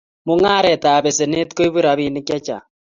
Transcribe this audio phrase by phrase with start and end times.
[0.27, 2.67] mung'aretab besenet ko ibu robinik che cahng'